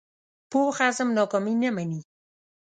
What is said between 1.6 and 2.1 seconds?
نه مني